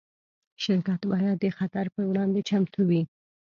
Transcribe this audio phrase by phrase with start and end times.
[0.63, 3.01] شرکت باید د خطر پر وړاندې چمتو وي.